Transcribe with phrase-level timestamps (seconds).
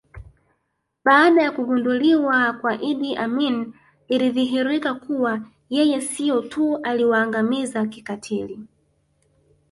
[1.05, 3.73] Baada ya kupinduliwa kwa Idi Amin
[4.07, 8.59] ilidhihirika kuwa yeye sio tu aliwaangamiza kikatili